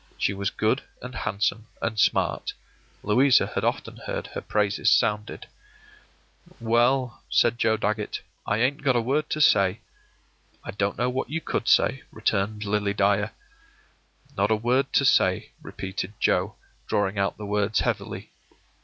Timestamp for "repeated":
15.61-16.13